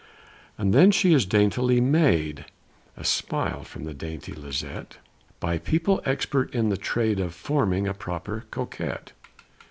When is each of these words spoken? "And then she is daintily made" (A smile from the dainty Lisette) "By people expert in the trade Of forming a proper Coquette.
"And 0.57 0.73
then 0.73 0.89
she 0.89 1.13
is 1.13 1.27
daintily 1.27 1.79
made" 1.79 2.45
(A 2.97 3.03
smile 3.03 3.63
from 3.63 3.83
the 3.83 3.93
dainty 3.93 4.33
Lisette) 4.33 4.97
"By 5.39 5.59
people 5.59 6.01
expert 6.05 6.55
in 6.55 6.69
the 6.69 6.75
trade 6.75 7.19
Of 7.19 7.35
forming 7.35 7.87
a 7.87 7.93
proper 7.93 8.45
Coquette. 8.49 9.11